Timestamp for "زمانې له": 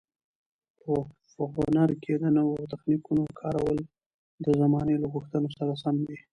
4.61-5.07